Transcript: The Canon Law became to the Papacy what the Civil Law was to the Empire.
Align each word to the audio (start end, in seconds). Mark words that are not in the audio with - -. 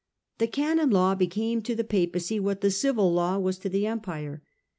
The 0.39 0.47
Canon 0.47 0.89
Law 0.89 1.13
became 1.13 1.61
to 1.61 1.75
the 1.75 1.83
Papacy 1.83 2.39
what 2.39 2.61
the 2.61 2.71
Civil 2.71 3.13
Law 3.13 3.37
was 3.37 3.59
to 3.59 3.69
the 3.69 3.85
Empire. 3.85 4.41